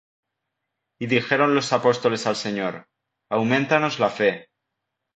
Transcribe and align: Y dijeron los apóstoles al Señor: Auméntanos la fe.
Y 0.99 1.05
dijeron 1.05 1.53
los 1.53 1.73
apóstoles 1.73 2.25
al 2.25 2.35
Señor: 2.35 2.87
Auméntanos 3.29 3.99
la 3.99 4.09
fe. 4.09 4.47